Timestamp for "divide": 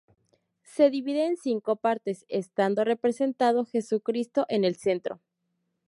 0.89-1.27